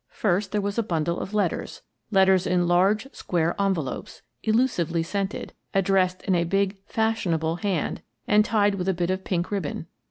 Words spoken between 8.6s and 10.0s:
with a bit of pink ribbon.